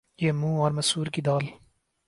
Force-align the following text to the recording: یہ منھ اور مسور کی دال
یہ 0.21 0.31
منھ 0.31 0.59
اور 0.59 0.71
مسور 0.71 1.07
کی 1.07 1.21
دال 1.21 1.45